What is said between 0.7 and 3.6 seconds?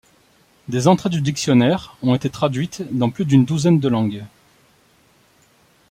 entrées du dictionnaire ont été traduites dans plus d'une